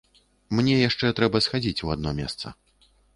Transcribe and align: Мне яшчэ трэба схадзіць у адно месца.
Мне 0.59 0.77
яшчэ 0.77 1.11
трэба 1.19 1.41
схадзіць 1.47 1.83
у 1.89 1.91
адно 1.97 2.15
месца. 2.21 2.55